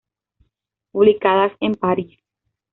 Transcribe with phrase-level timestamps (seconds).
[0.91, 2.17] Publicadas en París.